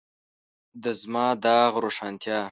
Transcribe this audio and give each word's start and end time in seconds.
د 0.83 0.85
زما 1.01 1.27
داغ 1.43 1.71
روښانتیا. 1.83 2.39